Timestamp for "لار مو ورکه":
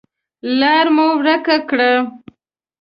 0.59-1.57